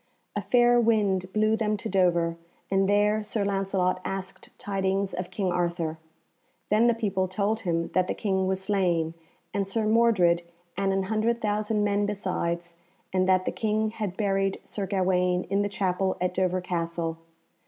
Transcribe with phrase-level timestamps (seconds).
[0.35, 2.35] A fair wind blew them to Dover,
[2.71, 5.99] and there Sir Lancelot asked tidings of King Arthur.
[6.69, 9.13] Then the people told him that the King was slain,
[9.53, 10.41] and Sir Mordred,
[10.75, 12.77] and an hundred thousand men besides,
[13.13, 17.19] and that the King had buried Sir Gawaine in the chapel at Dover Castle.